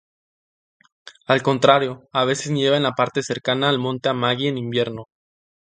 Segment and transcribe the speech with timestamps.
[1.27, 5.05] Al contrario a veces nieva en la parte cercana al monte Amagi en invierno.